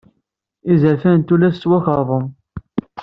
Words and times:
Izerfan 0.73 1.15
n 1.21 1.25
tullas 1.27 1.55
ttwarekḍen. 1.57 2.25